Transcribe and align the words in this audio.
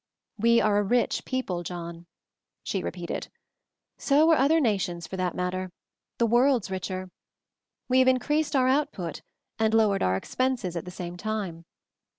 "We 0.39 0.59
are 0.59 0.79
a 0.79 0.83
rich 0.83 1.25
people, 1.25 1.61
John," 1.61 2.07
she 2.63 2.81
re 2.81 2.89
peated. 2.89 3.27
"So 3.99 4.31
are 4.31 4.35
other 4.35 4.59
nations, 4.59 5.05
for 5.05 5.15
that 5.17 5.35
mat 5.35 5.51
ter; 5.53 5.69
the 6.17 6.25
world's 6.25 6.71
richer. 6.71 7.11
We 7.87 7.99
have 7.99 8.07
increased 8.07 8.55
our 8.55 8.67
output 8.67 9.21
and 9.59 9.75
lowered 9.75 10.01
our 10.01 10.17
expenses 10.17 10.75
at 10.75 10.85
the 10.85 10.89
same 10.89 11.17
time. 11.17 11.65